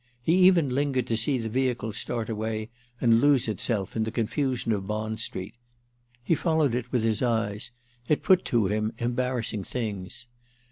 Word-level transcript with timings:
He 0.23 0.33
even 0.47 0.69
lingered 0.73 1.05
to 1.05 1.15
see 1.15 1.37
the 1.37 1.47
vehicle 1.47 1.93
start 1.93 2.27
away 2.27 2.71
and 2.99 3.21
lose 3.21 3.47
itself 3.47 3.95
in 3.95 4.03
the 4.03 4.09
confusion 4.09 4.71
of 4.71 4.87
Bond 4.87 5.19
Street. 5.19 5.53
He 6.23 6.33
followed 6.33 6.73
it 6.73 6.91
with 6.91 7.03
his 7.03 7.21
eyes; 7.21 7.69
it 8.09 8.23
put 8.23 8.43
to 8.45 8.65
him 8.65 8.93
embarrassing 8.97 9.63
things. 9.63 10.25